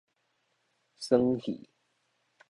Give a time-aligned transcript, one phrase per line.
[0.97, 1.69] 耍戲